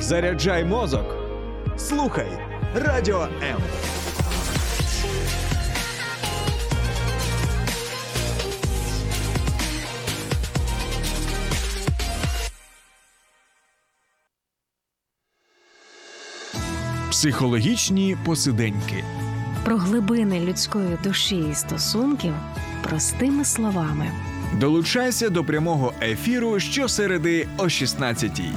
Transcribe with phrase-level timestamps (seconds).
[0.00, 1.16] Заряджай мозок.
[1.76, 2.28] Слухай
[2.74, 3.60] Радіо М.
[17.10, 19.04] Психологічні посиденьки.
[19.64, 22.34] Про глибини людської душі і стосунків
[22.82, 24.10] простими словами.
[24.60, 28.52] Долучайся до прямого ефіру щосереди о 16-й.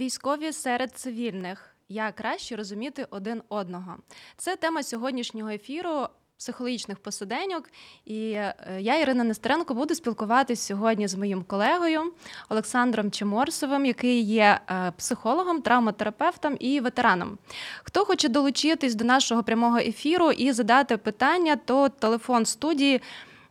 [0.00, 1.74] Військові серед цивільних.
[1.88, 3.96] Як краще розуміти один одного.
[4.36, 6.08] Це тема сьогоднішнього ефіру
[6.38, 7.70] психологічних посиденьок.
[8.04, 12.12] І е, я, Ірина Нестеренко, буду спілкуватись сьогодні з моїм колегою
[12.48, 17.38] Олександром Чеморсовим, який є е, психологом, травматерапевтом і ветераном.
[17.82, 23.00] Хто хоче долучитись до нашого прямого ефіру і задати питання, то телефон студії.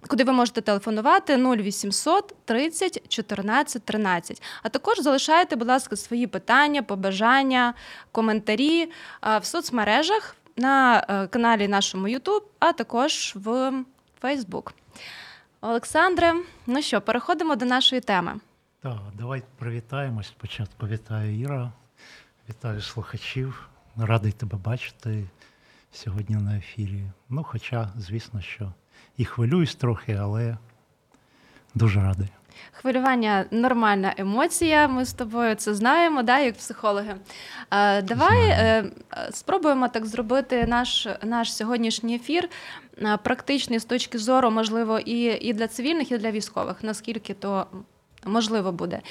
[0.07, 4.41] Куди ви можете телефонувати 0800 30 14 13.
[4.63, 7.73] А також залишайте, будь ласка, свої питання, побажання,
[8.11, 8.91] коментарі
[9.41, 13.73] в соцмережах на е, каналі нашому YouTube, а також в
[14.21, 14.71] Facebook.
[15.61, 16.33] Олександре,
[16.67, 18.39] ну що, переходимо до нашої теми.
[18.81, 20.27] Так, давай привітаємось.
[20.27, 21.71] Спочатку вітаю Іра,
[22.49, 23.69] вітаю слухачів.
[23.97, 25.23] Радий тебе бачити
[25.91, 27.03] сьогодні на ефірі.
[27.29, 28.73] Ну, хоча, звісно, що
[29.17, 30.57] і хвилююсь трохи, але
[31.75, 32.27] дуже радий.
[32.71, 34.87] Хвилювання нормальна емоція.
[34.87, 37.15] Ми з тобою це знаємо, да, як психологи.
[38.03, 38.85] Давай е,
[39.31, 42.49] спробуємо так зробити наш наш сьогоднішній ефір
[43.01, 47.67] е, практичний з точки зору, можливо, і, і для цивільних, і для військових, наскільки то.
[48.25, 49.01] Можливо буде.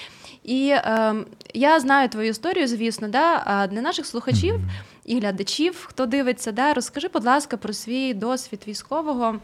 [0.43, 1.15] І е,
[1.55, 4.61] я знаю твою історію, звісно, да, а для наших слухачів
[5.05, 9.39] і глядачів, хто дивиться, да, розкажи, будь ласка, про свій досвід військового.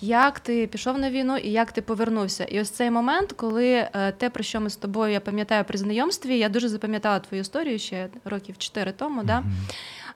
[0.00, 2.44] Як ти пішов на війну і як ти повернувся?
[2.44, 5.78] І ось цей момент, коли е, те, про що ми з тобою я пам'ятаю при
[5.78, 9.22] знайомстві, я дуже запам'ятала твою історію ще років чотири тому.
[9.22, 9.42] Mm-hmm.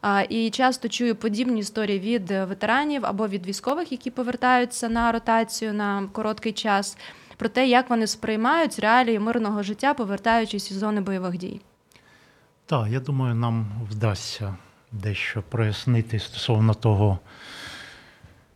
[0.03, 0.21] Да?
[0.23, 6.09] І часто чую подібні історії від ветеранів або від військових, які повертаються на ротацію на
[6.13, 6.99] короткий час,
[7.37, 11.61] про те, як вони сприймають реалії мирного життя, повертаючись із зони бойових дій.
[12.67, 14.55] Так, я думаю, нам вдасться
[14.93, 17.19] дещо прояснити стосовно того.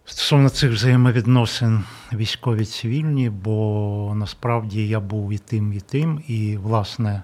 [0.06, 7.22] Стосовно цих взаємовідносин військові цивільні, бо насправді я був і тим, і тим, і, власне,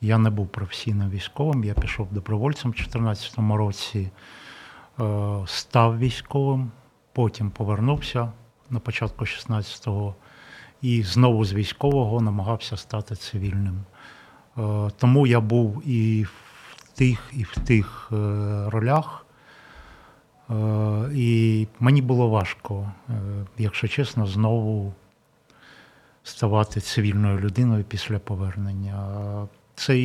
[0.00, 1.64] я не був професійним військовим.
[1.64, 4.10] Я пішов добровольцем у 2014 році,
[5.00, 6.70] е, став військовим,
[7.12, 8.32] потім повернувся
[8.70, 10.14] на початку 16-го
[10.82, 13.84] і знову з військового намагався стати цивільним.
[14.58, 18.16] Е, тому я був і в тих, і в тих е,
[18.70, 19.23] ролях.
[20.50, 23.12] Е, і мені було важко, е,
[23.58, 24.92] якщо чесно, знову
[26.22, 29.48] ставати цивільною людиною після повернення.
[29.74, 29.98] Це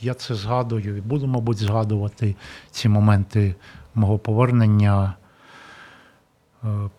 [0.00, 2.36] я це згадую і буду, мабуть, згадувати
[2.70, 3.54] ці моменти
[3.94, 5.14] мого повернення,
[6.64, 6.90] е,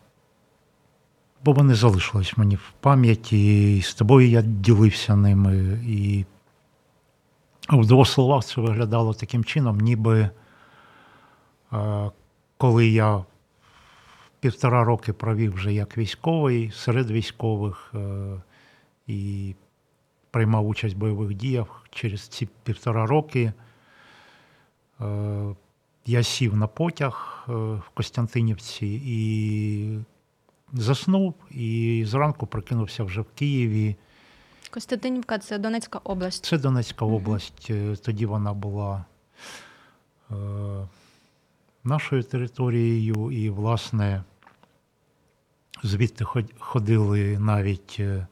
[1.43, 5.79] бо вони залишились мені в пам'яті, і з тобою я ділився ними.
[5.87, 6.25] І
[7.69, 10.29] в двох словах це виглядало таким чином, ніби
[12.61, 13.25] коли я
[14.39, 18.41] півтора роки провів вже як військовий серед військових е,
[19.07, 19.55] і
[20.31, 23.53] приймав участь в бойових діях через ці півтора роки.
[25.01, 25.55] Е,
[26.05, 29.99] я сів на потяг е, в Костянтинівці і
[30.73, 33.95] заснув, і зранку прокинувся вже в Києві.
[34.71, 36.45] Костянтинівка це Донецька область.
[36.45, 37.71] Це Донецька область.
[38.03, 39.05] Тоді вона була
[41.83, 44.23] нашою територією, і, власне,
[45.83, 46.25] звідти
[46.59, 48.27] ходили навіть е,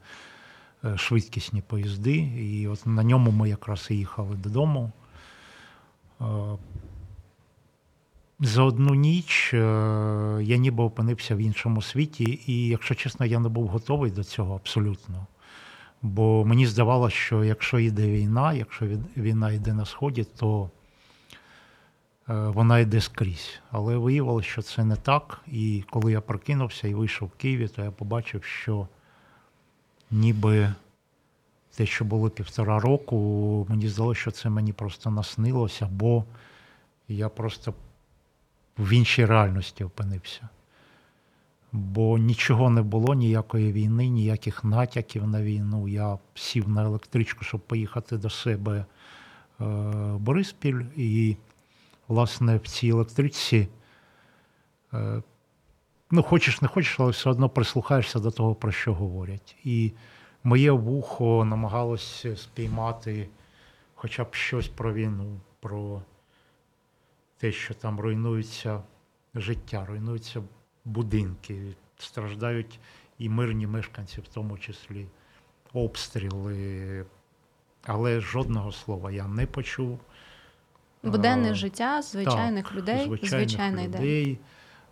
[0.84, 4.92] е, швидкісні поїзди, і от на ньому ми якраз і їхали додому.
[6.20, 6.24] Е,
[8.40, 13.66] за одну ніч я ніби опинився в іншому світі, і, якщо чесно, я не був
[13.66, 15.26] готовий до цього абсолютно.
[16.02, 18.86] Бо мені здавалося, що якщо йде війна, якщо
[19.16, 20.70] війна йде на сході, то
[22.30, 23.60] вона йде скрізь.
[23.70, 25.40] Але виявилося, що це не так.
[25.46, 28.88] І коли я прокинувся і вийшов в Києві, то я побачив, що
[30.10, 30.72] ніби
[31.76, 36.24] те, що було півтора року, мені здалося, що це мені просто наснилося, бо
[37.08, 37.74] я просто
[38.78, 40.48] в іншій реальності опинився.
[41.72, 45.88] Бо нічого не було, ніякої війни, ніяких натяків на війну.
[45.88, 48.84] Я сів на електричку, щоб поїхати до себе е,
[49.58, 50.82] в Бориспіль.
[50.96, 51.36] і
[52.10, 53.68] власне, в цій електричці
[54.94, 55.22] е,
[56.10, 59.56] ну, хочеш не хочеш, але все одно прислухаєшся до того, про що говорять.
[59.64, 59.92] І
[60.44, 63.28] моє вухо намагалося спіймати
[63.94, 66.02] хоча б щось про війну, про
[67.36, 68.82] те, що там руйнується
[69.34, 70.42] життя, руйнуються
[70.84, 72.80] будинки, страждають
[73.18, 75.06] і мирні мешканці, в тому числі
[75.72, 77.06] обстріли.
[77.82, 80.00] Але жодного слова я не почув.
[81.02, 84.00] Буденне Е, життя звичайних так, людей, звичайних звичайний день.
[84.00, 84.38] людей,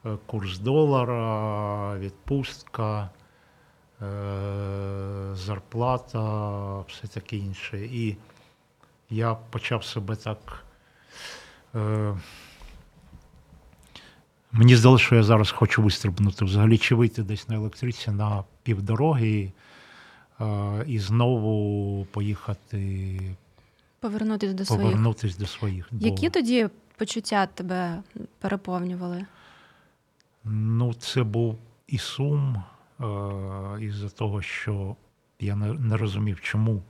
[0.06, 3.10] е, курс долара, відпустка,
[4.02, 4.06] е,
[5.34, 7.78] зарплата, все таке інше.
[7.80, 8.16] І
[9.10, 10.64] я почав себе так.
[11.74, 12.14] Е,
[14.52, 19.52] Мені здалося, що я зараз хочу вистрибнути взагалі чи вийти десь на електриці на півдороги
[20.86, 23.20] і знову поїхати,
[24.00, 24.84] Повернутися до своїх.
[24.84, 25.88] повернутися до своїх.
[25.92, 28.02] Які тоді почуття тебе
[28.38, 29.26] переповнювали?
[30.44, 32.62] Ну, це був і сум
[33.00, 33.04] е,
[33.80, 34.96] із-за того, що
[35.40, 36.82] я не, не розумів, чому,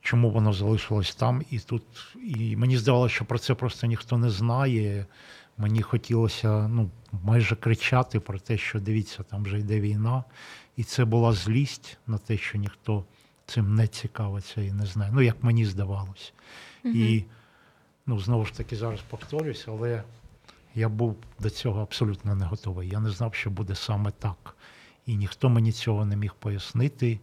[0.00, 1.42] чому воно залишилось там.
[1.50, 1.82] І тут
[2.24, 5.06] і мені здавалося, що про це просто ніхто не знає.
[5.58, 10.24] Мені хотілося ну, майже кричати про те, що дивіться, там вже йде війна.
[10.76, 13.04] І це була злість на те, що ніхто
[13.48, 15.10] цим не цікавиться і не знає.
[15.14, 16.32] Ну, як мені здавалось.
[16.84, 17.24] І
[18.06, 20.02] ну, знову ж таки зараз повторюсь, але
[20.74, 22.88] я був до цього абсолютно не готовий.
[22.88, 24.56] Я не знав, що буде саме так.
[25.06, 27.18] І ніхто мені цього не міг пояснити.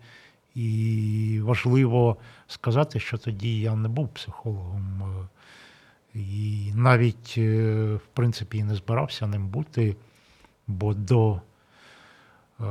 [0.56, 2.18] І важливо
[2.48, 5.04] сказати, що тоді я не був психологом.
[6.13, 9.95] І навіть, е, в принципі, і не збирався ним бути,
[10.68, 11.42] бо до
[12.60, 12.63] е,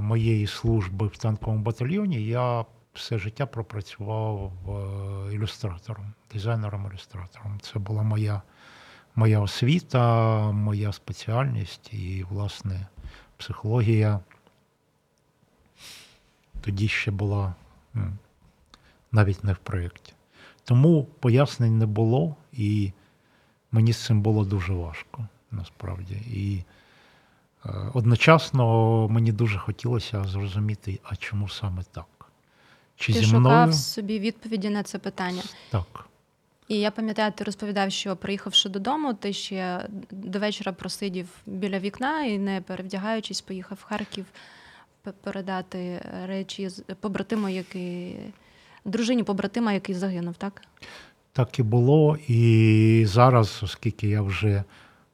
[0.00, 2.64] моєї служби в танковому батальйоні я
[2.96, 7.60] все життя пропрацював е, ілюстратором, дизайнером-ілюстратором.
[7.60, 8.42] Це була моя
[9.14, 12.86] моя освіта, моя спеціальність і, власне,
[13.36, 14.20] психологія
[16.60, 17.54] тоді ще була
[19.12, 20.12] навіть не в проєкті.
[20.64, 22.92] Тому пояснень не було, і
[23.72, 26.14] мені з цим було дуже важко, насправді.
[26.14, 26.64] І
[27.66, 32.15] е, одночасно мені дуже хотілося зрозуміти, а чому саме так?
[32.96, 35.42] Чи Ти зі шукав собі відповіді на це питання.
[35.70, 36.06] так.
[36.68, 42.24] І я пам'ятаю, ти розповідав, що приїхавши додому, ти ще до вечора просидів біля вікна
[42.24, 44.26] і, не перевдягаючись, поїхав в Харків
[45.12, 46.68] передати речі
[47.00, 48.16] побратиму, який
[48.84, 50.62] дружині побратима, який загинув, так?
[51.32, 52.18] Так і було.
[52.28, 54.64] І зараз, оскільки я вже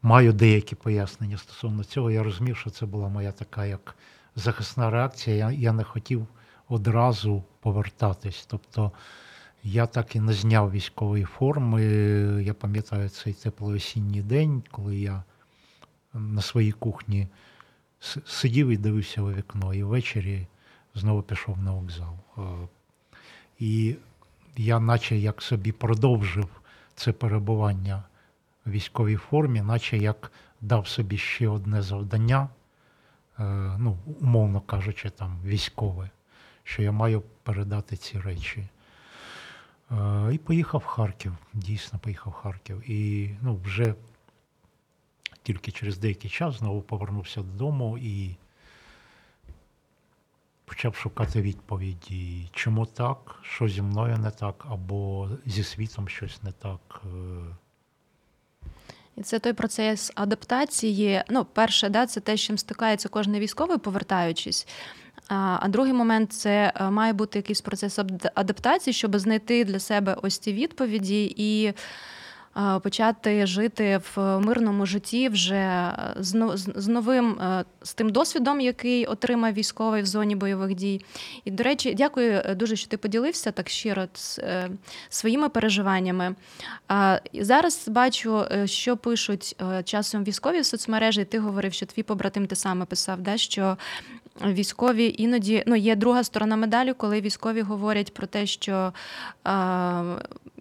[0.03, 3.97] маю деякі пояснення стосовно цього, я розумів, що це була моя така як
[4.37, 5.37] захисна реакція.
[5.37, 6.27] Я, я не хотів
[6.73, 8.47] одразу повертатись.
[8.47, 8.93] Тобто
[9.63, 11.83] я так і не зняв військової форми.
[12.43, 15.23] Я пам'ятаю цей теплий осінній день, коли я
[16.15, 17.29] на своїй кухні
[18.27, 20.47] сидів і дивився у вікно, і ввечері
[20.95, 22.17] знову пішов на вокзал.
[22.39, 22.43] Е,
[23.59, 23.97] І
[24.57, 26.49] я наче як собі продовжив
[26.95, 28.03] це перебування
[28.67, 32.49] в військовій формі, наче як дав собі ще одне завдання,
[33.39, 33.43] е,
[33.79, 36.11] ну, умовно кажучи, там військове,
[36.65, 38.65] що я маю передати ці речі.
[39.91, 42.91] Е, І поїхав в Харків, дійсно поїхав в Харків.
[42.91, 43.95] І ну, вже
[45.43, 48.37] тільки через деякий час знову повернувся додому і
[50.65, 56.53] почав шукати відповіді, чому так, що зі мною не так, або зі світом щось не
[56.53, 57.03] так.
[57.05, 57.57] Е,
[59.17, 61.23] І це той процес адаптації.
[61.29, 64.67] Ну, перше, да, це те, з чим стикається кожен військовий, повертаючись.
[65.35, 67.99] А другий момент це е, має бути якийсь процес
[68.35, 71.65] адаптації, щоб знайти для себе ось ці відповіді і
[72.57, 77.39] е, почати жити в мирному житті вже е, з, но- з- з новим
[77.83, 81.05] з тим досвідом, який отримав військовий в зоні бойових дій.
[81.45, 84.41] І, до речі, дякую дуже, що ти поділився так щиро з
[85.09, 86.35] своїми переживаннями.
[87.41, 91.25] Зараз бачу, що пишуть часом військові в соцмережі.
[91.25, 93.77] Ти говорив, що твій побратим ти саме писав, да, що
[94.41, 98.93] військові іноді ну, є друга сторона медалі, коли військові говорять про те, що
[99.47, 99.53] е,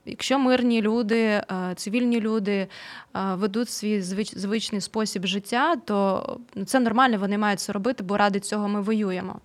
[0.05, 1.43] якщо мирні люди, е,
[1.75, 2.67] цивільні люди е,
[3.13, 8.39] ведуть свій звич, звичний спосіб життя, то це нормально, вони мають це робити, бо ради
[8.39, 9.39] цього ми воюємо.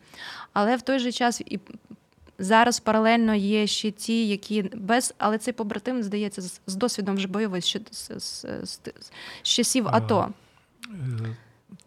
[0.53, 1.59] Але в той же час і
[2.39, 7.29] зараз паралельно є ще ті, які без, але цей побратим здається з, з досвідом вже
[7.29, 8.81] бойовий з, з, з, з,
[9.43, 10.29] з часів АТО.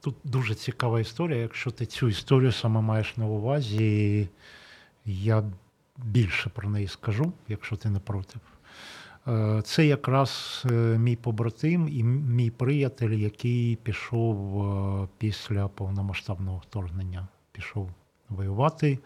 [0.01, 1.41] Тут дуже цікава історія.
[1.41, 4.29] Якщо ти цю історію саме маєш на увазі,
[5.05, 5.43] я
[5.97, 8.39] більше про неї скажу, якщо ти не проти.
[9.27, 17.27] Е, це якраз е, мій побратим і мій приятель, який пішов е, після повномасштабного вторгнення,
[17.51, 17.89] пішов
[18.29, 18.99] воювати.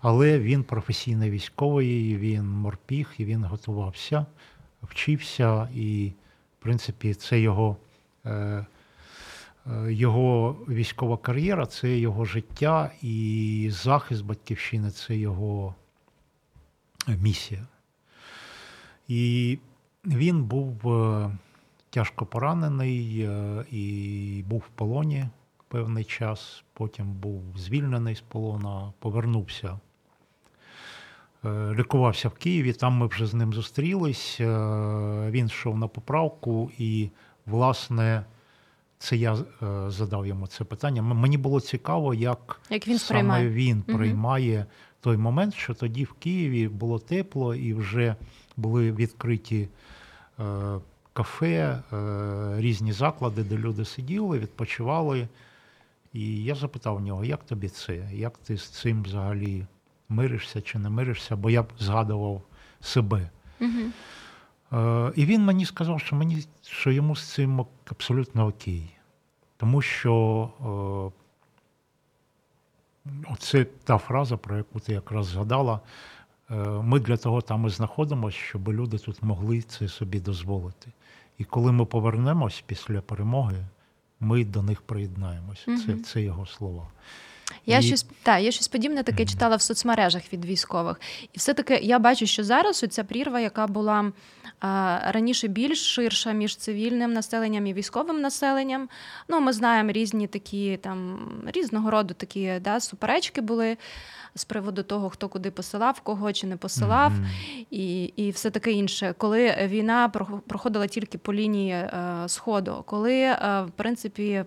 [0.00, 4.26] Але він професійний військовий, він морпіг і він готувався,
[4.82, 6.12] вчився, і,
[6.60, 7.76] в принципі, це його
[9.88, 15.74] його військова кар'єра, це його життя і захист батьківщини це його
[17.08, 17.66] місія.
[19.08, 19.58] І
[20.06, 21.30] він був е,
[21.90, 25.28] тяжко поранений е, і був в полоні
[25.68, 29.78] певний час, потім був звільнений з полона, повернувся.
[31.44, 34.40] Е, лікувався в Києві, там ми вже з ним зустрілись.
[35.30, 37.10] Він йшов на поправку, і,
[37.46, 38.24] власне,
[39.02, 39.36] це я
[39.88, 41.02] задав йому це питання.
[41.02, 44.66] Мені було цікаво, як, як він саме він приймає
[45.00, 48.16] той момент, що тоді в Києві було тепло і вже
[48.56, 49.68] були відкриті
[50.40, 50.44] е,
[51.12, 55.28] кафе, е, різні заклади, де люди сиділи, відпочивали.
[56.12, 57.96] І я запитав у нього, як тобі це?
[58.12, 59.66] Як ти з цим взагалі
[60.08, 61.36] миришся чи не миришся?
[61.36, 62.42] Бо я б згадував
[62.80, 63.30] себе.
[63.60, 63.90] Угу.
[65.14, 68.96] І він мені сказав, що мені що йому з цим абсолютно окей.
[69.56, 70.50] Тому що
[73.38, 75.80] це та фраза, про яку ти якраз згадала.
[76.50, 80.92] Е, ми для того там і знаходимося, щоб люди тут могли це собі дозволити.
[81.38, 83.66] І коли ми повернемось після перемоги,
[84.20, 85.76] ми до них приєднаємося.
[85.86, 86.88] Це це його слова.
[87.66, 87.82] Я і...
[87.82, 89.30] щось та, я щось подібне таке mm-hmm.
[89.30, 91.00] читала в соцмережах від військових.
[91.32, 94.12] І все-таки я бачу, що зараз ця прірва, яка була
[94.60, 98.88] а, раніше більш ширша між цивільним населенням і військовим населенням.
[99.28, 103.76] Ну, Ми знаємо різні такі там різного роду такі да, суперечки були
[104.34, 107.66] з приводу того, хто куди посилав, кого чи не посилав, mm-hmm.
[107.70, 109.14] і і все таке інше.
[109.18, 110.08] Коли війна
[110.46, 114.44] проходила тільки по лінії е, Сходу, коли, е, в принципі,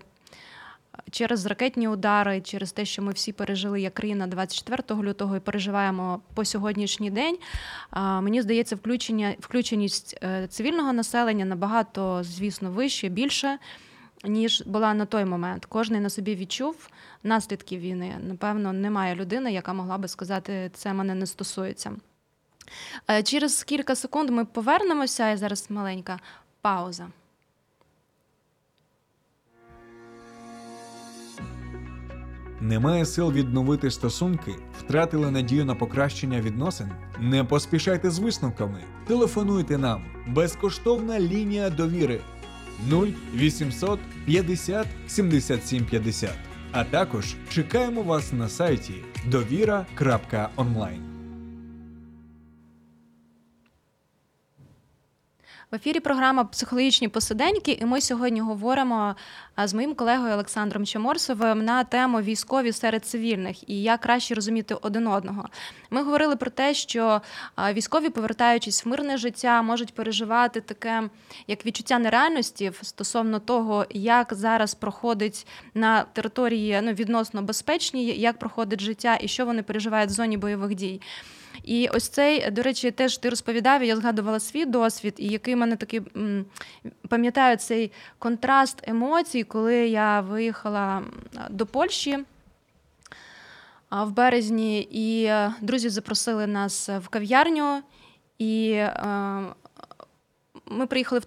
[1.10, 6.20] через ракетні удари, через те, що ми всі пережили як країна 24 лютого і переживаємо
[6.34, 7.38] по сьогоднішній день.
[7.96, 13.58] Мені здається, включення включеність е, цивільного населення набагато, звісно, вище, більше.
[14.24, 15.66] Ніж була на той момент.
[15.66, 16.88] Кожний на собі відчув
[17.22, 18.14] наслідки війни.
[18.28, 21.92] Напевно, немає людини, яка могла би сказати, це мене не стосується.
[23.10, 26.18] Е, через кілька секунд ми повернемося, і зараз маленька
[26.60, 27.08] пауза.
[32.60, 36.88] Немає сил відновити стосунки, втратили надію на покращення відносин.
[37.20, 38.84] Не поспішайте з висновками.
[39.06, 40.04] Телефонуйте нам.
[40.26, 42.20] Безкоштовна лінія довіри
[43.34, 46.30] 0800 50 77 50.
[46.72, 48.94] А також чекаємо вас на сайті
[49.26, 51.15] довіра.онлайн.
[55.70, 59.16] В ефірі програма Психологічні посиденьки, і ми сьогодні говоримо
[59.64, 65.06] з моїм колегою Олександром Чоморсовим на тему військові серед цивільних і як краще розуміти один
[65.06, 65.48] одного.
[65.90, 67.20] Ми говорили про те, що
[67.72, 71.10] військові, повертаючись в мирне життя, можуть переживати таке
[71.46, 78.80] як відчуття нереальності стосовно того, як зараз проходить на території ну, відносно безпечній, як проходить
[78.80, 81.00] життя і що вони переживають в зоні бойових дій.
[81.64, 85.58] І ось цей, до речі, теж ти розповідав, я згадувала свій досвід, і який в
[85.58, 86.00] мене такий
[87.08, 91.02] пам'ятаю цей контраст емоцій, коли я виїхала
[91.50, 92.18] до Польщі.
[93.90, 97.82] В березні і е, друзі запросили нас в кав'ярню,
[98.38, 98.92] і е,
[100.66, 101.24] ми приїхали в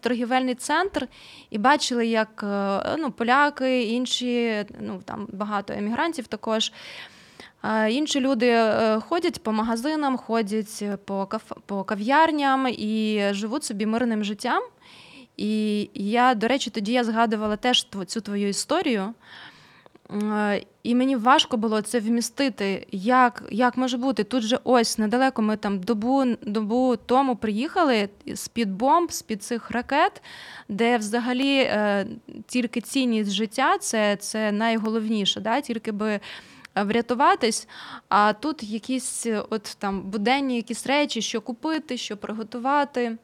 [0.00, 1.08] торгівельний центр
[1.50, 6.72] і бачили, як е, ну, поляки, інші, ну там багато емігрантів також.
[7.90, 11.52] Інші люди е, ходять по магазинам, ходять по каф...
[11.66, 14.62] по кав'ярням і живуть собі мирним життям.
[15.36, 19.14] І я, до речі, тоді я згадувала теж цю твою історію.
[20.82, 24.24] І мені важко було це вмістити, як як може бути.
[24.24, 30.22] Тут же ось недалеко ми там добу добу тому приїхали з-під бомб, з-під цих ракет,
[30.68, 32.06] де взагалі е,
[32.46, 35.40] тільки цінність життя це це найголовніше.
[35.40, 35.60] Да?
[35.60, 36.20] Тільки би Е,
[36.84, 37.68] врятуватись.
[38.08, 43.16] А тут якісь е, от там буденні якісь речі, що купити, що приготувати.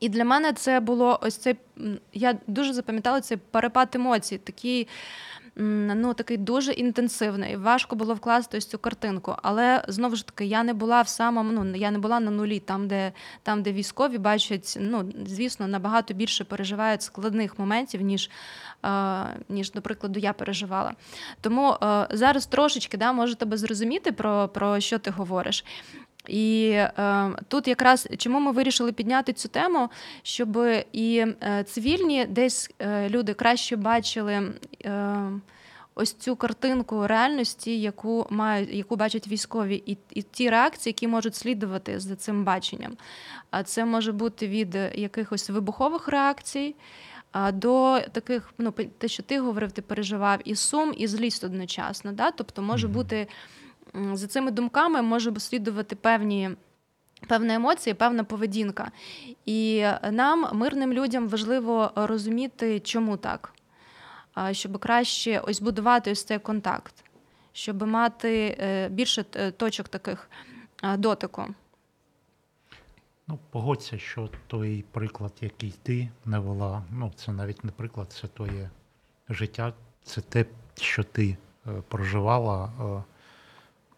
[0.00, 1.56] І для мене це було ось цей.
[2.12, 4.88] Я дуже запам'ятала цей перепад емоцій, такий
[5.60, 7.56] ну, такий дуже інтенсивний.
[7.56, 9.36] Важко було вкласти ось цю картинку.
[9.42, 12.60] Але знову ж таки, я не була в самому, ну я не була на нулі,
[12.60, 13.12] там, де
[13.42, 18.30] там, де військові бачать, ну звісно, набагато більше переживають складних моментів, ніж
[19.48, 20.92] ніж, до прикладу, я переживала.
[21.40, 21.76] Тому
[22.10, 25.64] зараз трошечки да, можу тебе зрозуміти, про, про що ти говориш.
[26.28, 29.88] І е, тут якраз чому ми вирішили підняти цю тему,
[30.22, 30.58] щоб
[30.92, 34.52] і е, цивільні десь е, люди краще бачили.
[34.84, 35.30] Е,
[35.94, 41.34] Ось цю картинку реальності, яку мають, яку бачать військові, і і ті реакції, які можуть
[41.34, 42.96] слідувати за цим баченням.
[43.50, 46.74] А це може бути від якихось вибухових реакцій
[47.52, 52.12] до таких, ну те, що ти говорив, ти переживав і сум, і злість одночасно.
[52.12, 52.30] Да?
[52.30, 53.26] Тобто може бути
[53.94, 56.50] за цими думками може слідувати певні.
[57.28, 58.90] Певна емоція, певна поведінка.
[59.46, 63.54] І нам, мирним людям, важливо розуміти, чому так,
[64.52, 67.04] щоб краще ось будувати ось цей контакт,
[67.52, 70.30] щоб мати е, більше е, точок таких
[70.98, 71.44] дотику.
[73.28, 78.70] Ну, погодься, що той приклад, який ти навела, ну це навіть не приклад, це твоє
[79.28, 79.72] життя,
[80.04, 80.44] це те,
[80.74, 82.72] що ти е, проживала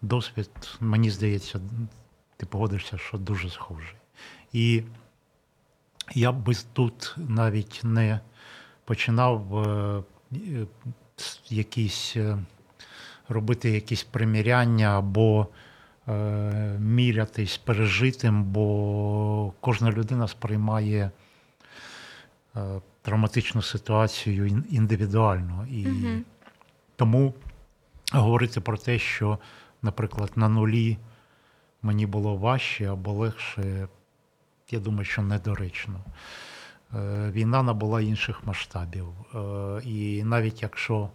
[0.02, 1.60] досвід, мені здається,
[2.36, 3.94] ти погодишся, що дуже схожий.
[4.52, 4.82] І
[6.14, 8.20] я б тут навіть не
[8.84, 10.66] починав е, е,
[11.50, 12.38] якісь е,
[13.28, 15.46] робити якісь приміряння або
[16.08, 16.12] е,
[16.80, 21.10] мірятись пережитим, бо кожна людина сприймає
[22.56, 25.66] е, травматичну ситуацію індивідуально.
[25.70, 26.22] І угу.
[26.96, 27.34] тому
[28.12, 29.38] говорити про те, що
[29.82, 30.98] наприклад, на нулі
[31.82, 33.88] мені було важче або легше,
[34.70, 36.00] я думаю, що недоречно.
[36.94, 39.08] Е, війна набула інших масштабів.
[39.34, 39.38] Е,
[39.84, 41.08] і навіть якщо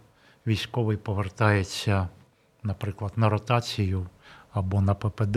[0.46, 2.08] військовий повертається,
[2.62, 4.06] наприклад, на ротацію
[4.52, 5.36] або на ППД,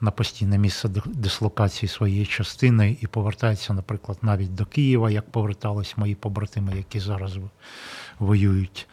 [0.00, 6.14] на постійне місце дислокації своєї частини і повертається, наприклад, навіть до Києва, як повертались мої
[6.14, 7.38] побратими, які зараз
[8.18, 8.88] воюють.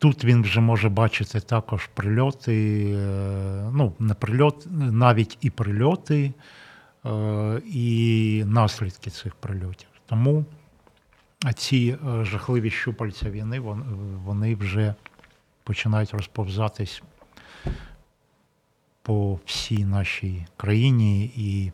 [0.00, 6.32] Тут він вже може бачити також прильоти, е, ну, не прильот, навіть і прильоти,
[7.06, 9.88] е, і наслідки цих прильотів.
[10.06, 10.44] Тому
[11.56, 13.60] ці е, жахливі щупальця війни
[14.24, 14.94] вони вже
[15.64, 17.02] починають розповзатись
[19.02, 21.32] по всій нашій країні.
[21.36, 21.72] І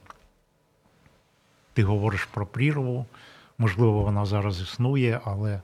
[1.72, 3.06] ти говориш про прірву,
[3.58, 5.60] можливо, вона зараз існує, але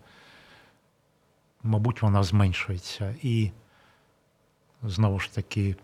[1.63, 3.15] мабуть, вона зменшується.
[3.23, 3.51] І
[4.83, 5.77] знову ж таки,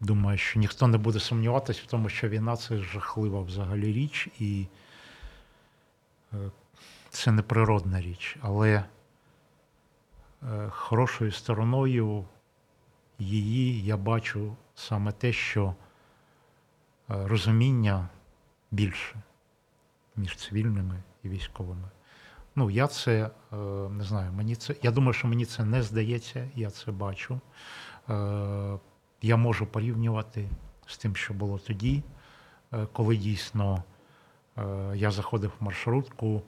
[0.00, 4.66] думаю, що ніхто не буде сумніватися в тому, що війна це жахлива взагалі річ, і
[6.32, 6.36] е,
[7.10, 8.36] це неприродна річ.
[8.40, 8.84] Але
[10.42, 12.24] е, хорошою стороною
[13.18, 15.74] її я бачу саме те, що е,
[17.08, 18.08] розуміння
[18.70, 19.16] більше
[20.16, 21.88] між цивільними і військовими.
[22.56, 23.56] Ну, я це е,
[23.90, 24.74] не знаю, мені це.
[24.82, 27.40] Я думаю, що мені це не здається, я це бачу.
[28.10, 28.78] Е,
[29.22, 30.48] я можу порівнювати
[30.86, 32.02] з тим, що було тоді,
[32.72, 33.82] е, коли дійсно
[34.94, 36.42] я заходив в маршрутку,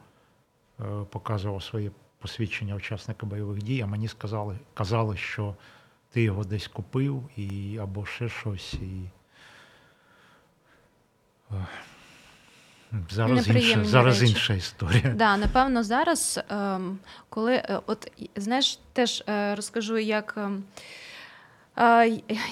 [1.11, 5.57] показував своє посвідчення учасника бойових дій, а мені сказали, казали, що
[6.11, 8.75] ти його десь купив і або ще щось.
[8.75, 9.11] І...
[13.11, 14.33] Зараз інша, зараз речі.
[14.33, 15.15] інша історія.
[15.17, 20.35] Да, напевно, зараз, ем, коли е, от знаєш, теж е, розкажу, як.
[20.37, 20.63] Ем,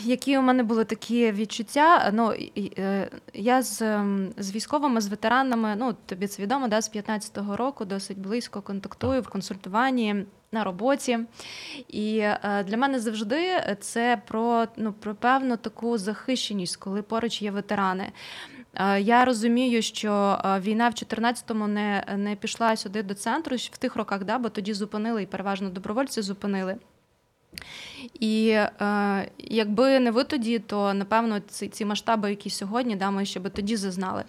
[0.02, 2.10] які у мене були такі відчуття?
[2.14, 2.32] Ну
[2.78, 7.56] е, я з ем, з військовими, з ветеранами, ну тобі це відомо, да, з 15-го
[7.56, 11.18] року досить близько контактую в консультуванні на роботі.
[11.88, 12.18] І
[12.66, 13.38] для мене завжди
[13.80, 18.12] це про ну про певну таку захищеність, коли поруч є ветерани.
[19.00, 24.24] Я розумію, що війна в 14-му не не пішла сюди до центру в тих роках,
[24.24, 26.76] да, бо тоді зупинили і переважно добровольці зупинили.
[28.20, 33.24] І е, якби не ви тоді, то напевно ці ці масштаби, які сьогодні, да, ми
[33.24, 34.24] ще би тоді зазнали.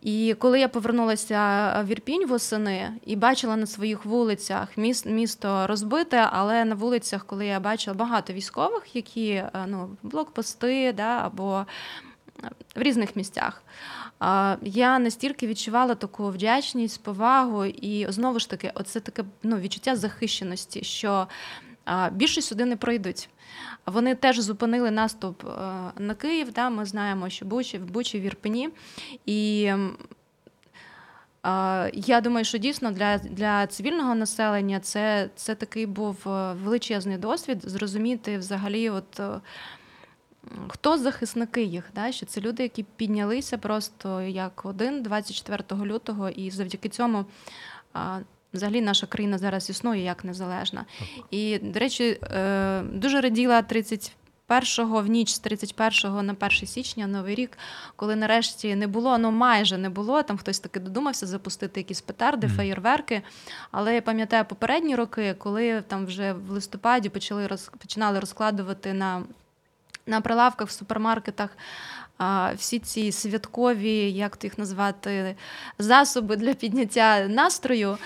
[0.00, 6.28] І коли я повернулася в Ірпінь восени і бачила на своїх вулицях міст, місто розбите,
[6.32, 11.66] але на вулицях, коли я бачила багато військових, які ну, блокпости да, або
[12.76, 13.62] в різних місцях.
[14.62, 20.84] Я настільки відчувала таку вдячність, повагу, і знову ж таки, оце таке ну, відчуття захищеності,
[20.84, 21.26] що
[22.12, 23.28] більше сюди не пройдуть.
[23.86, 25.44] Вони теж зупинили наступ
[25.98, 26.52] на Київ.
[26.52, 28.68] Да, Ми знаємо, що Бучі, в Бучі в Ірпені.
[29.26, 29.72] І
[31.94, 37.58] я думаю, що дійсно для для цивільного населення це це такий був е, величезний досвід
[37.62, 39.20] зрозуміти взагалі, от
[40.68, 41.84] Хто захисники їх?
[41.94, 42.12] Да?
[42.12, 47.24] Що це люди, які піднялися просто як один 24 лютого, і завдяки цьому
[47.92, 48.18] а,
[48.52, 50.84] взагалі наша країна зараз існує як незалежна.
[51.30, 54.16] І, до речі, е, дуже раділа 30
[54.50, 57.58] першого в ніч з 31 на 1 січня, новий рік,
[57.96, 60.22] коли нарешті не було, ну майже не було.
[60.22, 62.56] Там хтось таки додумався запустити якісь петарди, mm.
[62.56, 63.22] феєрверки.
[63.70, 69.22] Але я пам'ятаю попередні роки, коли там вже в листопаді почали роз, починали розкладувати на.
[70.10, 71.50] На прилавках в супермаркетах
[72.56, 75.36] всі ці святкові, як то їх назвати,
[75.78, 77.98] засоби для підняття настрою.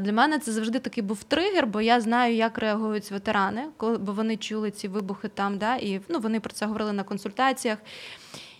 [0.00, 4.36] Для мене це завжди такий був тригер, бо я знаю, як реагують ветерани, бо вони
[4.36, 7.78] чули ці вибухи там, да, і ну, вони про це говорили на консультаціях.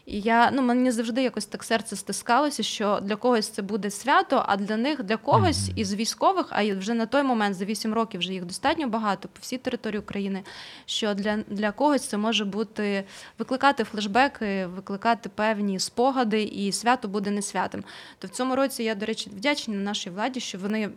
[0.09, 4.45] І я ну мені завжди якось так серце стискалося, що для когось це буде свято,
[4.47, 8.21] а для них для когось із військових, а вже на той момент за 8 років
[8.21, 10.43] вже їх достатньо багато по всій території України.
[10.87, 13.05] Що для для когось це може бути
[13.39, 17.85] викликати флешбеки, викликати певні спогади, і свято буде не святим.
[18.19, 20.91] То в цьому році я, до речі, вдячна нашій владі, що вони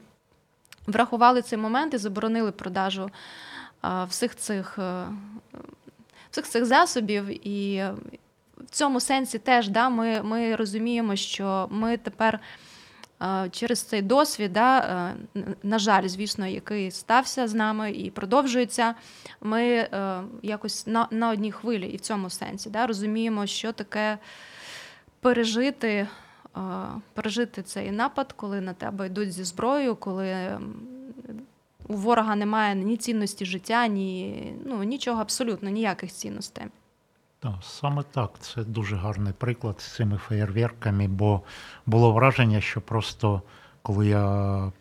[0.88, 3.10] врахували цей момент і заборонили продажу
[3.82, 4.80] а, всіх цих.
[4.80, 5.06] Е,
[6.32, 7.84] всіх цих засобів і
[8.68, 12.40] в цьому сенсі теж да, ми ми розуміємо, що ми тепер
[13.22, 14.80] е, через цей досвід, да,
[15.36, 18.96] е, на жаль, звісно, який стався з нами і продовжується,
[19.42, 24.18] ми е, якось на на одній хвилі і в цьому сенсі да, розуміємо, що таке
[25.20, 26.08] пережити.
[27.14, 30.60] Пережити цей напад, коли на тебе йдуть зі зброєю, коли
[31.88, 36.66] у ворога немає ні цінності життя, ні ну, нічого абсолютно, ніяких цінностей.
[37.42, 38.40] Так, саме так.
[38.40, 41.42] Це дуже гарний приклад з цими феєрверками, бо
[41.86, 43.42] було враження, що просто
[43.82, 44.72] коли я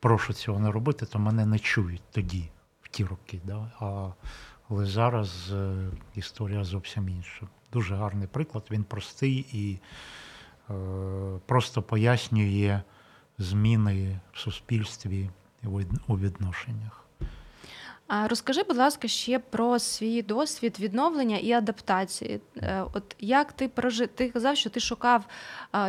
[0.00, 2.48] прошу цього не робити, то мене не чують тоді,
[2.82, 3.40] в ті роки.
[3.44, 3.70] Да?
[3.80, 4.10] А,
[4.68, 7.46] Але зараз е, історія зовсім інша.
[7.72, 9.78] Дуже гарний приклад, він простий і
[10.70, 10.74] е,
[11.46, 12.82] просто пояснює
[13.38, 15.30] зміни в суспільстві
[16.06, 16.99] у відношеннях.
[18.10, 22.40] Розкажи, будь ласка, ще про свій досвід відновлення і адаптації.
[22.56, 25.24] Е, от як ти прожив, ти казав, що ти шукав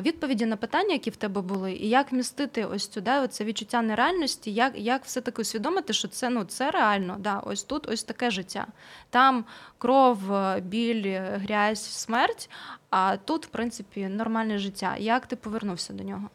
[0.01, 4.53] відповіді на питання, які в тебе були, і як містити ось сюди це відчуття нереальності,
[4.53, 8.67] як як все-таки усвідомити, що це ну це реально, да, ось тут ось таке життя.
[9.09, 9.45] Там
[9.77, 10.19] кров,
[10.61, 12.49] біль, грязь, смерть,
[12.89, 14.95] а тут, в принципі, нормальне життя.
[14.97, 16.29] Як ти повернувся до нього?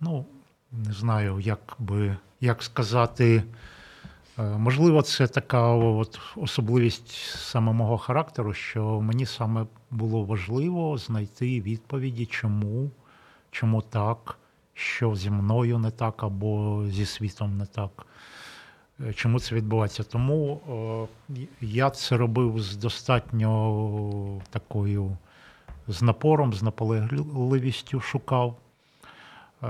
[0.00, 0.24] Ну,
[0.72, 3.42] не знаю, як би як сказати.
[4.38, 11.60] Е, можливо, це така от особливість саме мого характеру, що мені саме було важливо знайти
[11.60, 12.90] відповіді, чому,
[13.50, 14.38] чому так,
[14.74, 18.06] що зі мною не так, або зі світом не так.
[19.00, 20.02] Е, чому це відбувається?
[20.02, 20.60] Тому
[21.30, 25.16] е, я це робив з достатньо такою
[25.88, 28.56] з напором, з наполегливістю шукав.
[29.62, 29.66] Е,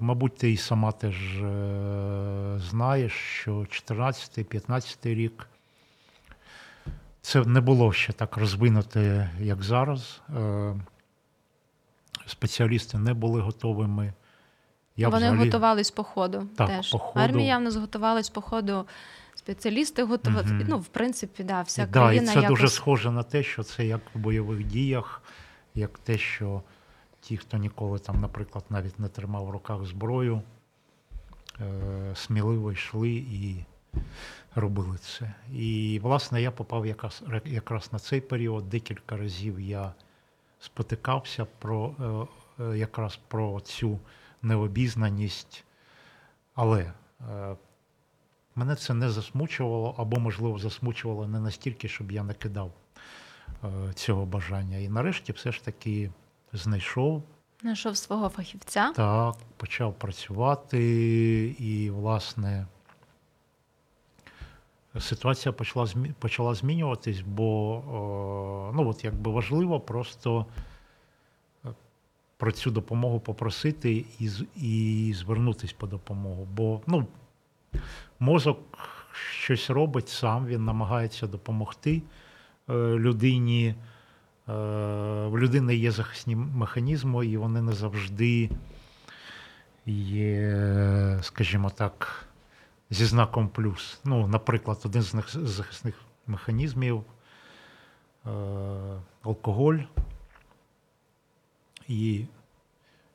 [0.00, 5.48] мабуть, ти і сама теж е, знаєш, що 14-15 рік
[7.20, 10.20] це не було ще так розвинуте, як зараз.
[10.36, 10.74] Е,
[12.26, 14.12] спеціалісти не були готовими.
[14.96, 15.44] Я Вони взагалі...
[15.44, 16.46] готувались по ходу.
[16.56, 16.90] Так, теж.
[16.90, 17.24] По ходу.
[17.24, 18.86] Армія в нас готувалась по ходу.
[19.34, 20.46] Спеціалісти готували.
[20.50, 20.64] Угу.
[20.68, 22.32] Ну, в принципі, да, вся да, країна.
[22.32, 22.48] І це якось...
[22.48, 25.22] дуже схоже на те, що це як в бойових діях,
[25.74, 26.62] як те, що
[27.28, 30.42] ті, хто ніколи там, наприклад, навіть не тримав в руках зброю,
[31.60, 33.64] е, сміливо йшли і
[34.54, 35.34] робили це.
[35.52, 38.68] І, власне, я попав якраз, якраз на цей період.
[38.68, 39.92] Декілька разів я
[40.60, 41.94] спотикався про
[42.58, 43.98] е, е, якраз про цю
[44.42, 45.64] необізнаність,
[46.54, 46.92] але
[48.54, 52.72] мене це не засмучувало, або, можливо, засмучувало не настільки, щоб я не кидав
[53.94, 54.76] цього бажання.
[54.76, 56.10] І нарешті все ж таки
[56.52, 57.22] знайшов.
[57.62, 58.92] Знайшов свого фахівця.
[58.96, 60.80] Так, почав працювати,
[61.58, 62.66] і, власне,
[65.00, 65.86] ситуація почала
[66.18, 70.46] почала змінюватись, бо ну, от якби важливо просто
[71.64, 71.68] е,
[72.36, 76.48] про цю допомогу попросити і і звернутися по допомогу.
[76.52, 77.06] Бо ну,
[78.18, 78.58] мозок
[79.12, 82.02] щось робить сам, він намагається допомогти
[82.68, 83.74] е, людині.
[84.48, 84.52] Е,
[85.26, 88.50] в людини є захисні механізми, і вони не завжди
[89.86, 92.26] є, скажімо так,
[92.90, 94.00] зі знаком плюс.
[94.04, 95.94] Ну, Наприклад, один з них захисних
[96.26, 97.04] механізмів
[98.26, 98.30] е,
[99.22, 99.78] алкоголь.
[101.88, 102.24] І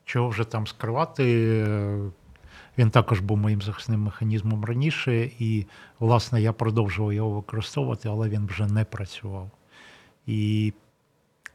[0.05, 1.65] чого вже там скривати,
[2.77, 5.65] він також був моїм захисним механізмом раніше, і,
[5.99, 9.51] власне, я продовжував його використовувати, але він вже не працював.
[10.27, 10.73] І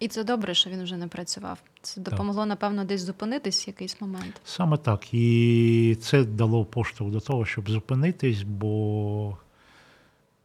[0.01, 1.59] і це добре, що він вже не працював.
[1.83, 2.49] Це допомогло, так.
[2.49, 4.41] напевно, десь зупинитись в якийсь момент.
[4.45, 5.15] Саме так.
[5.15, 9.37] І це дало поштовх до того, щоб зупинитись, бо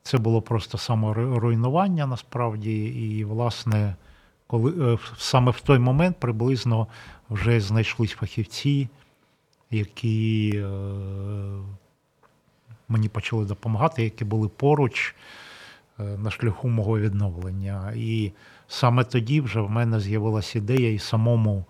[0.03, 2.83] це було просто саморуйнування насправді.
[2.85, 3.95] І, власне,
[4.47, 6.87] коли саме в той момент приблизно
[7.29, 8.89] вже знайшлись фахівці,
[9.71, 10.63] які
[12.89, 15.15] мені почали допомагати, які були поруч
[15.97, 17.93] на шляху мого відновлення.
[17.95, 18.31] І
[18.73, 21.65] саме тоді вже в мене з'явилася ідея і самому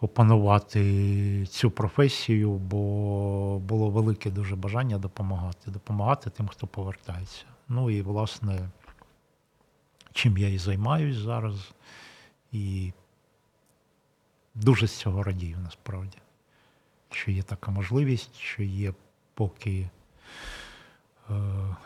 [0.00, 7.44] опанувати цю професію, бо було велике дуже бажання допомагати, допомагати тим, хто повертається.
[7.68, 8.70] Ну і, власне,
[10.12, 11.54] чим я і займаюсь зараз,
[12.52, 12.92] і
[14.54, 16.18] дуже з цього радію насправді,
[17.10, 18.92] що є така можливість, що є
[19.34, 19.90] поки
[21.30, 21.34] е,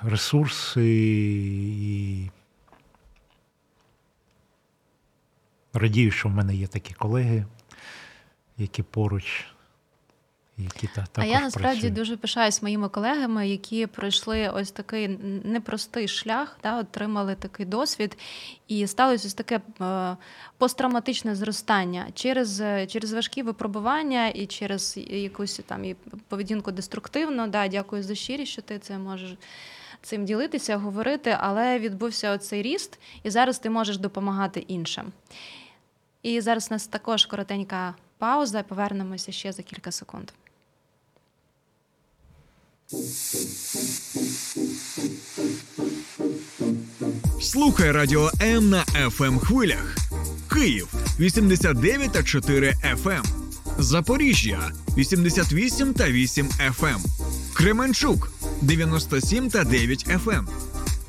[0.03, 0.89] ресурси
[1.81, 2.31] і.
[5.73, 7.47] Радію, що в мене є такі колеги,
[8.59, 9.45] які поруч.
[10.59, 11.95] Які та, а я насправді працюють.
[11.95, 15.09] дуже пишаюсь моїми колегами, які пройшли ось такий
[15.45, 18.19] непростий шлях, да, отримали такий досвід,
[18.69, 20.17] і сталося ось таке е,
[20.59, 25.97] посттравматичне зростання через через важкі випробування і через якусь там і
[26.29, 27.47] поведінку деструктивну.
[27.47, 29.37] Да, Дякую за щирість, що ти це можеш
[30.03, 35.13] цим ділитися, говорити, але відбувся оцей ріст, і зараз ти можеш допомагати іншим.
[36.23, 40.31] І зараз у нас також коротенька пауза, повернемося ще за кілька секунд.
[47.41, 49.97] Слухай радіо М на fm ем хвилях.
[50.53, 53.11] Київ 89,4 FM.
[53.11, 53.23] Ем.
[53.79, 56.87] Запоріжжя 88 та 8 FM.
[56.87, 57.01] Ем.
[57.55, 58.33] Кременчук
[58.63, 60.47] 97 та 9 FM.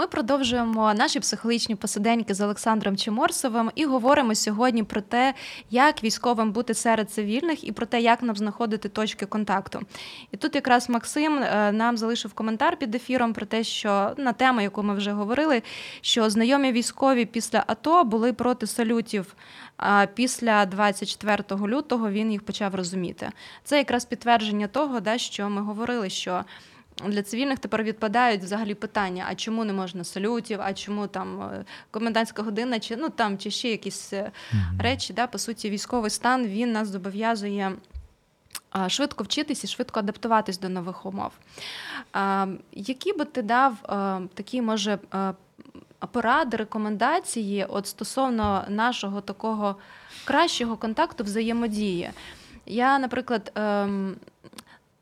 [0.00, 5.34] Ми продовжуємо наші психологічні посиденьки з Олександром Чеморсовим і говоримо сьогодні про те,
[5.70, 9.80] як військовим бути серед цивільних і про те, як нам знаходити точки контакту.
[10.32, 14.60] І тут якраз Максим е, нам залишив коментар під ефіром про те, що на тему,
[14.60, 15.62] яку ми вже говорили,
[16.00, 19.34] що знайомі військові після АТО були проти салютів.
[19.76, 23.30] А після 24 лютого він їх почав розуміти.
[23.64, 26.44] Це якраз підтвердження того, да, що ми говорили, що
[27.06, 31.64] для цивільних тепер відпадають взагалі питання: а чому не можна салютів, а чому там е,
[31.90, 34.30] комендантська година, чи ну там чи ще якісь mm-hmm.
[34.82, 35.12] речі.
[35.12, 37.72] Да, По суті, військовий стан він нас зобов'язує.
[38.88, 41.32] Швидко вчитись і швидко адаптуватись до нових умов.
[42.72, 43.76] Які би ти дав
[44.34, 44.98] такі, може,
[46.12, 49.76] поради, рекомендації от стосовно нашого такого
[50.24, 52.10] кращого контакту взаємодії?
[52.66, 54.16] Я, наприклад, ем,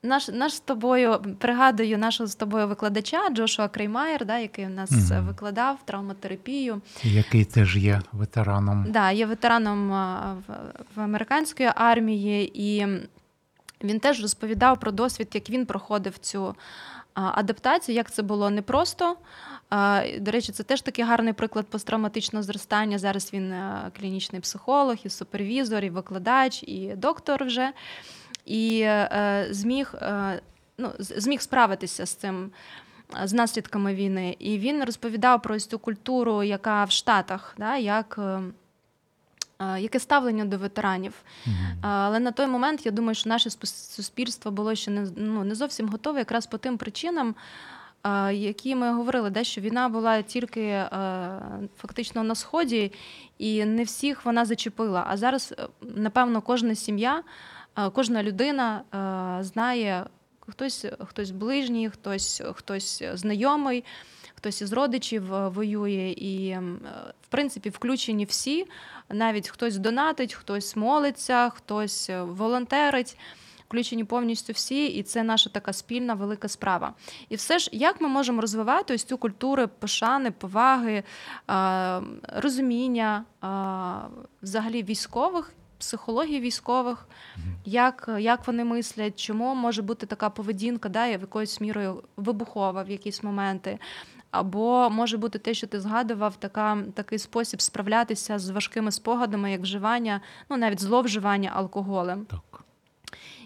[0.03, 4.91] наш наш з тобою пригадую нашого з тобою викладача Джошуа Креймайер, да, який у нас
[4.91, 5.23] угу.
[5.23, 8.87] викладав травматерапію, який теж є ветераном.
[8.89, 9.91] Да, є ветераном
[10.49, 10.55] в,
[10.97, 12.87] в американської армії, і
[13.85, 16.55] він теж розповідав про досвід, як він проходив цю
[17.15, 19.17] адаптацію, як це було непросто.
[20.21, 22.99] До речі, це теж такий гарний приклад посттравматичного зростання.
[22.99, 23.55] Зараз він
[24.01, 27.73] клінічний психолог, і супервізор, і викладач, і доктор вже
[28.49, 30.41] і е, зміг е,
[30.79, 32.51] ну, зміг справитися з цим.
[33.25, 39.81] З наслідками війни, і він розповідав про цю культуру, яка в Штатах, да, як е,
[39.81, 41.13] яке ставлення до ветеранів.
[41.47, 41.77] Mm-hmm.
[41.81, 45.89] Але на той момент я думаю, що наше суспільство було ще не ну, не зовсім
[45.89, 47.35] готове, якраз по тим причинам,
[48.33, 50.85] які ми говорили, де що війна була тільки
[51.79, 52.93] фактично на сході,
[53.39, 55.05] і не всіх вона зачепила.
[55.09, 57.23] А зараз, напевно, кожна сім'я.
[57.93, 58.83] Кожна людина
[59.43, 60.07] знає
[60.49, 63.85] хтось, хтось ближній, хтось, хтось знайомий.
[64.39, 66.57] Хтось із родичів е, воює, і,
[67.23, 68.67] в принципі, включені всі.
[69.09, 73.19] Навіть хтось донатить, хтось молиться, хтось е, волонтерить.
[73.67, 76.95] Включені повністю всі, і це наша така спільна велика справа.
[77.29, 81.03] І все ж, як ми можемо розвивати ось цю культуру пошани, поваги,
[82.23, 83.25] розуміння
[84.43, 87.09] взагалі військових психології військових,
[87.65, 92.91] як як вони мислять, чому може бути така поведінка, да, в якоюсь мірою вибухова в
[92.91, 93.79] якісь моменти.
[94.31, 99.61] Або може бути те, що ти згадував, така, такий спосіб справлятися з важкими спогадами, як
[99.61, 102.27] вживання, ну навіть зловживання алкоголем.
[102.27, 102.65] Так.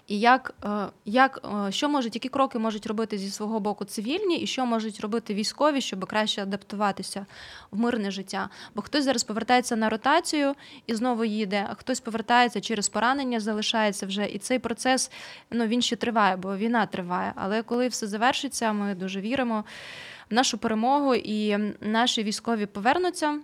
[0.07, 4.37] І як, е, як е, що можуть, які кроки можуть робити зі свого боку цивільні,
[4.37, 7.27] і що можуть робити військові, щоб краще адаптуватися
[7.71, 8.49] в мирне життя.
[8.75, 10.55] Бо хтось зараз повертається на ротацію
[10.87, 14.27] і знову їде, а хтось повертається через поранення, залишається вже.
[14.27, 15.11] І цей процес
[15.51, 17.33] ну він ще триває, бо війна триває.
[17.37, 19.65] Але коли все завершиться, ми дуже віримо
[20.31, 23.41] в нашу перемогу, і наші військові повернуться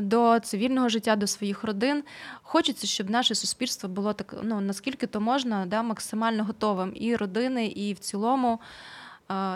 [0.00, 2.02] до цивільного життя, до своїх родин.
[2.42, 7.66] Хочеться, щоб наше суспільство було так, ну наскільки то можна, да, максимально готовим і родини,
[7.66, 8.60] і в цілому.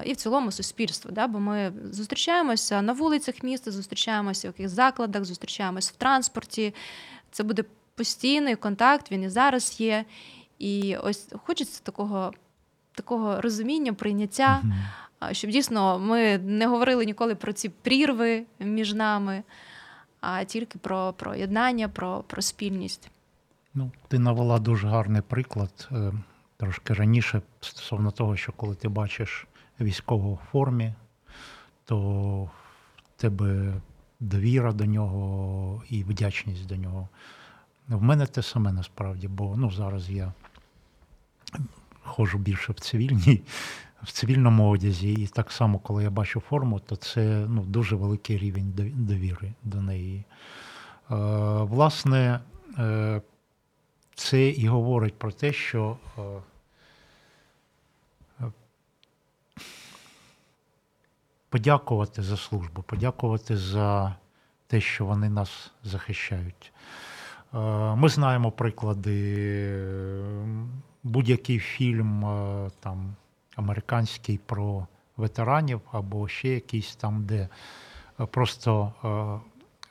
[0.05, 5.25] І в цілому суспільство, да, бо ми зустрічаємося на вулицях міста, зустрічаємося в якихось закладах,
[5.25, 6.75] зустрічаємося в транспорті.
[7.31, 10.05] Це буде постійний контакт, він і зараз є.
[10.59, 12.33] І ось хочеться такого
[12.95, 14.63] такого розуміння, прийняття,
[15.33, 19.43] щоб дійсно ми не говорили ніколи про ці прірви між нами
[20.23, 23.11] а тільки про про єднання, про, про спільність.
[23.75, 26.13] Ну, ти навела дуже гарний приклад е,
[26.57, 29.47] трошки раніше стосовно того, що коли ти бачиш
[29.81, 30.95] військову формі,
[31.85, 31.99] то
[32.43, 32.51] в
[33.17, 33.75] тебе
[34.21, 37.09] довіра до нього і вдячність до нього.
[37.89, 40.33] В мене те саме насправді, бо ну, зараз я
[42.03, 43.43] ходжу більше в цивільній
[44.03, 48.39] в цивільному одязі, і так само, коли я бачу форму, то це ну, дуже великий
[48.39, 50.25] рівень довіри до неї.
[51.11, 51.15] Е,
[51.63, 52.41] Власне,
[52.79, 53.21] е,
[54.15, 56.23] це і говорить про те, що е,
[61.49, 64.17] подякувати за службу, подякувати за
[64.67, 66.73] те, що вони нас захищають.
[67.55, 67.59] Е,
[67.95, 69.17] ми знаємо приклади,
[71.03, 72.25] будь-який фільм
[72.81, 73.17] там
[73.57, 74.87] американський про
[75.17, 77.49] ветеранів або ще якийсь там, де
[78.21, 79.51] е, просто е,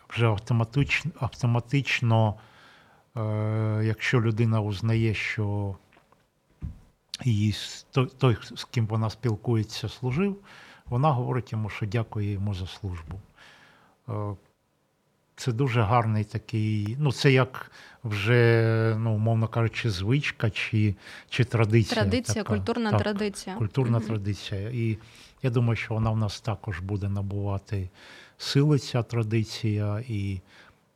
[0.10, 2.36] вже автоматично, автоматично
[3.17, 5.76] е, якщо людина узнає, що
[7.24, 7.56] її
[8.17, 10.38] той, з ким вона спілкується, служив,
[10.86, 13.19] вона говорить йому, що дякує йому за службу.
[15.41, 17.71] Це дуже гарний такий, ну це як
[18.04, 20.95] вже, ну, умовно кажучи, звичка чи
[21.30, 22.01] чи традиція.
[22.01, 22.56] Традиція, така.
[22.56, 23.56] культурна так, традиція.
[23.56, 24.08] Культурна mm-hmm.
[24.08, 24.69] традиція.
[24.69, 24.97] І
[25.43, 27.89] я думаю, що вона в нас також буде набувати
[28.38, 30.41] сили, ця традиція, і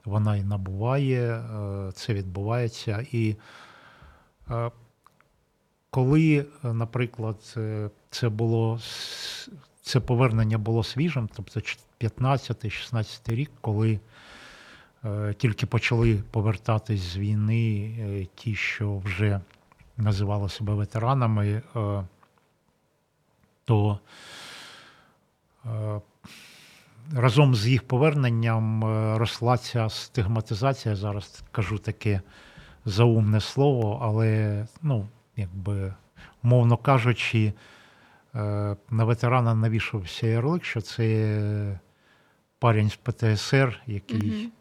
[0.05, 3.05] вона і набуває, е, це відбувається.
[3.11, 3.35] І
[4.51, 4.71] е,
[5.89, 8.79] коли, наприклад, е, це було
[9.81, 11.61] це повернення було свіжим, тобто
[11.99, 13.99] 15-16 рік, коли
[15.37, 19.41] тільки почали повертатись з війни е, ті, що вже
[19.97, 22.03] називали себе ветеранами, е,
[23.65, 23.99] то
[27.13, 28.83] разом з їх поверненням
[29.17, 30.95] росла ця стигматизація.
[30.95, 32.21] Зараз кажу таке
[32.85, 35.93] заумне слово, але, ну, якби,
[36.43, 37.53] мовно кажучи,
[38.89, 41.79] на ветерана навішувався ярлик, що це
[42.59, 44.51] парень з ПТСР, який.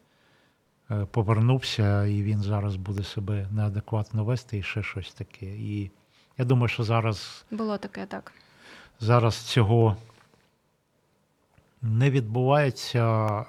[0.91, 5.47] Е, повернувся, і він зараз буде себе неадекватно вести і ще щось таке.
[5.47, 5.91] І
[6.39, 8.33] я думаю, що зараз було таке, так.
[9.01, 9.97] Зараз цього
[11.83, 13.27] не відбувається.
[13.39, 13.45] Е,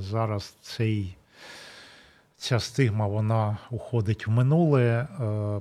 [0.00, 1.16] зараз цей,
[2.36, 5.08] ця стигма вона уходить в минуле.
[5.20, 5.60] Е,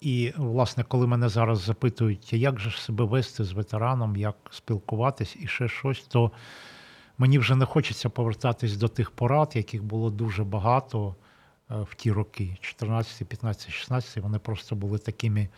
[0.00, 5.46] і, власне, коли мене зараз запитують, як же себе вести з ветераном, як спілкуватись і
[5.46, 6.30] ще щось, то
[7.20, 11.14] Мені вже не хочеться повертатись до тих порад, яких було дуже багато
[11.70, 14.16] е, в ті роки, 14, 15, 16.
[14.16, 15.48] Вони просто були такими,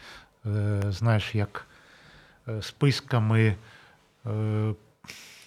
[0.46, 1.66] е, знаєш, як
[2.48, 3.56] е, списками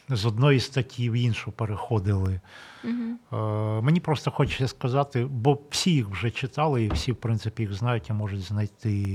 [0.09, 2.41] з одної статті в іншу переходили.
[2.83, 3.81] Угу.
[3.81, 8.09] Мені просто хочеться сказати, бо всі їх вже читали, і всі, в принципі, їх знають
[8.09, 9.05] і можуть знайти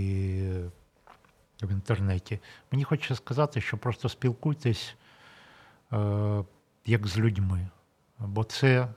[1.62, 2.38] в інтернеті.
[2.72, 4.94] Мені хочеться сказати, що просто спілкуйтесь
[6.86, 7.68] як з людьми.
[8.18, 8.88] Бо це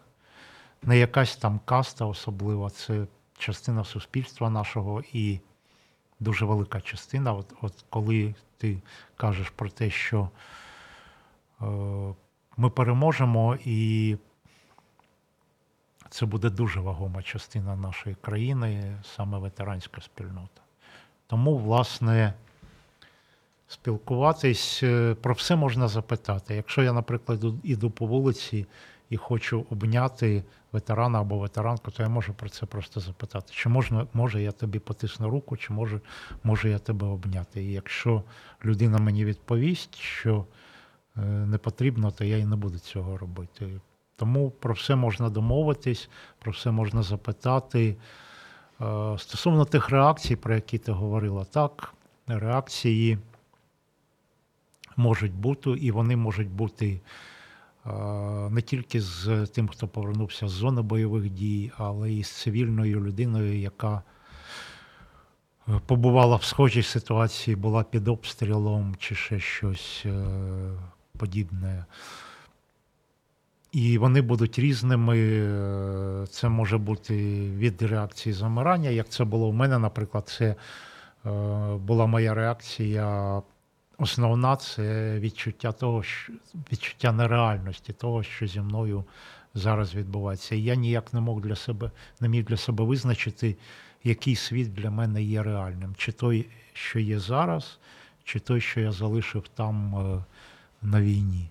[0.82, 5.40] не якась там каста особлива, це частина суспільства нашого і
[6.20, 7.34] дуже велика частина.
[7.34, 8.82] От, от коли ти
[9.18, 10.30] кажеш про те, що
[11.62, 11.66] е,
[12.58, 14.18] ми переможемо, і
[16.10, 20.62] це буде дуже вагома частина нашої країни, саме ветеранська спільнота.
[21.28, 22.34] Тому, власне
[23.74, 26.56] спілкуватись, е, про все можна запитати.
[26.56, 28.66] Якщо я, наприклад, іду по вулиці
[29.10, 33.54] і хочу обняти ветерана або ветеранку, то я можу про це просто запитати.
[33.54, 36.00] Чи можна, може я тобі потисну руку, чи може,
[36.44, 37.64] може я тебе обняти.
[37.64, 38.24] І якщо
[38.66, 40.46] людина мені відповість, що
[41.18, 43.82] е, не потрібно, то я і не буду цього робити.
[44.16, 46.10] Тому про все можна домовитись,
[46.40, 47.96] про все можна запитати.
[48.82, 51.94] Е, Стосовно тих реакцій, про які ти говорила, так,
[52.28, 53.18] реакції
[54.98, 57.02] можуть бути, і вони можуть бути
[57.86, 57.92] е,
[58.50, 63.60] не тільки з тим, хто повернувся з зони бойових дій, але і з цивільною людиною,
[63.60, 64.04] яка
[65.68, 70.26] е, побувала в схожій ситуації, була під обстрілом чи ще щось е,
[71.18, 71.86] подібне.
[73.72, 75.18] І вони будуть різними.
[76.30, 77.16] Це може бути
[77.50, 80.56] від реакції замирання, як це було в мене, наприклад, це
[81.80, 83.42] була моя реакція.
[83.98, 86.34] Основна це відчуття того, що
[86.72, 89.04] відчуття нереальності, того, що зі мною
[89.54, 90.56] зараз відбувається.
[90.56, 93.56] І я ніяк не мог для себе, не міг для себе визначити,
[94.04, 95.96] який світ для мене є реальним.
[95.96, 97.80] Чи той, що є зараз,
[98.24, 100.24] чи той, що я залишив там е,
[100.82, 101.50] на війні.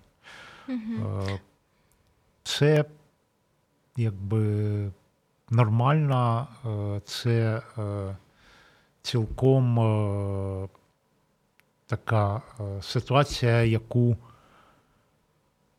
[0.69, 1.39] Е,
[2.43, 2.85] Це
[3.97, 4.91] якби
[5.49, 7.61] нормально, е, це
[9.01, 9.79] цілком
[11.97, 14.17] така е, ситуація, яку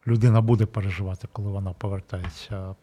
[0.07, 2.75] людина буде переживати, коли вона повертається.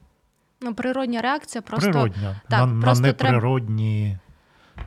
[0.61, 4.17] Ну, природня реакція просто Природня, так, на, на просто треба- неприродні,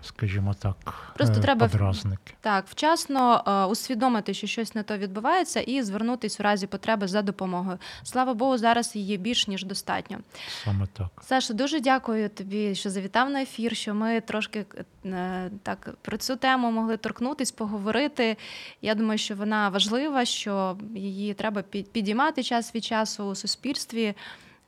[0.03, 0.76] скажімо так,
[1.14, 2.35] Просто е, треба подразники.
[2.41, 7.22] Так, вчасно е, усвідомити, що щось не то відбувається, і звернутись у разі потреби за
[7.22, 7.78] допомогою.
[8.03, 10.18] Слава Богу, зараз її більш ніж достатньо.
[10.64, 11.09] Саме так.
[11.22, 14.66] Саша, дуже дякую тобі, що завітав на ефір, що ми трошки
[15.07, 18.37] е, так про цю тему могли торкнутись, поговорити.
[18.82, 24.14] Я думаю, що вона важлива, що її треба під- підіймати час від часу у суспільстві.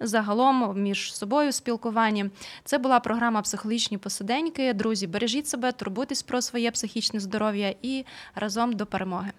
[0.00, 2.30] Загалом між собою в спілкуванні
[2.64, 4.72] це була програма Психологічні посиденьки.
[4.72, 9.32] Друзі, бережіть себе, турбуйтесь про своє психічне здоров'я і разом до перемоги.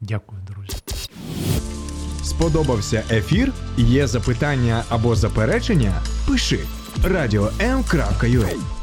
[0.00, 0.76] Дякую, друзі.
[2.24, 3.52] Сподобався ефір?
[3.76, 6.02] Є запитання або заперечення?
[6.28, 6.60] Пиши
[7.04, 8.81] радіом.ua